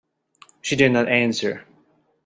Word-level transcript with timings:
She 0.63 0.75
did 0.75 0.93
not 0.93 1.07
answer. 1.09 1.63